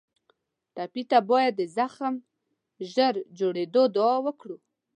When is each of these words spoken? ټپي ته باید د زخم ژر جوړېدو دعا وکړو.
ټپي 0.75 1.03
ته 1.11 1.19
باید 1.29 1.53
د 1.57 1.61
زخم 1.77 2.13
ژر 2.91 3.15
جوړېدو 3.39 3.83
دعا 3.95 4.17
وکړو. 4.25 4.57